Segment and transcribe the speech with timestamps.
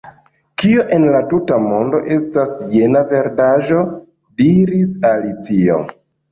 [0.61, 3.87] "Kio en la tuta mondo estas jena verdaĵo?"
[4.43, 5.81] diris Alicio,"